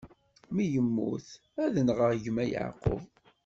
[0.53, 1.27] Mi yemmut,
[1.63, 3.03] ad nɣeɣ gma Yeɛqub.